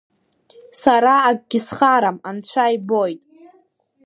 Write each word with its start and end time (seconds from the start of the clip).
Сара 0.81 1.13
акгьы 1.29 1.59
схарам, 1.65 2.17
анцәа 2.27 2.75
ибоит… 2.75 3.21